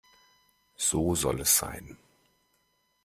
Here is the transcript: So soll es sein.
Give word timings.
So 0.77 1.13
soll 1.13 1.41
es 1.41 1.57
sein. 1.59 1.95